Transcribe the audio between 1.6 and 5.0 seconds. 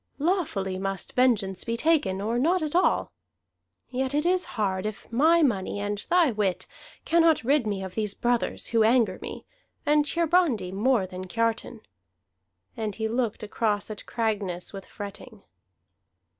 be taken, or not at all. Yet it is hard